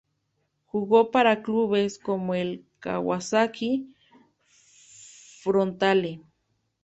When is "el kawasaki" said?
2.33-3.93